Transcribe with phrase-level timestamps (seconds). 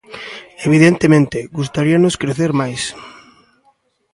[0.67, 2.81] Evidentemente, gustaríanos crecer máis.